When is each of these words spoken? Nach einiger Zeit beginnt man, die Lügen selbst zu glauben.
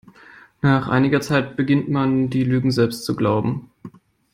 Nach 0.63 0.87
einiger 0.89 1.21
Zeit 1.21 1.55
beginnt 1.55 1.87
man, 1.87 2.31
die 2.31 2.43
Lügen 2.43 2.71
selbst 2.71 3.05
zu 3.05 3.15
glauben. 3.15 3.69